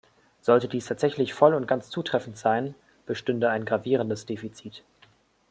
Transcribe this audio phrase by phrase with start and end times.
[0.41, 2.73] Sollte dies tatsächlich voll und ganz zutreffend sein,
[3.05, 4.83] bestünde ein gravierendes Defizit.